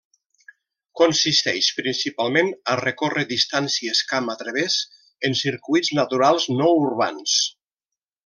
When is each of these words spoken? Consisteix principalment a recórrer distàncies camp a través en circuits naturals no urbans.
Consisteix 0.99 1.67
principalment 1.79 2.49
a 2.73 2.77
recórrer 2.81 3.25
distàncies 3.33 4.01
camp 4.15 4.33
a 4.35 4.37
través 4.41 4.79
en 5.29 5.39
circuits 5.43 5.93
naturals 6.01 6.49
no 6.61 6.73
urbans. 6.89 7.37